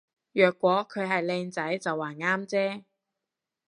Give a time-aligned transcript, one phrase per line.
[0.31, 2.83] 若果佢係靚仔就話啱啫